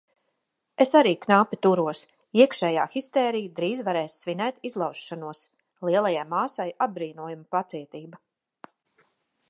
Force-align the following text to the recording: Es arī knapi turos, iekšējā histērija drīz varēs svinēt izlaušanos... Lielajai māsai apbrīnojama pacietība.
Es 0.85 0.91
arī 0.99 1.11
knapi 1.25 1.59
turos, 1.65 2.01
iekšējā 2.39 2.85
histērija 2.95 3.51
drīz 3.59 3.83
varēs 3.89 4.15
svinēt 4.23 4.57
izlaušanos... 4.71 5.43
Lielajai 5.89 6.25
māsai 6.35 6.69
apbrīnojama 6.87 7.49
pacietība. 7.59 8.25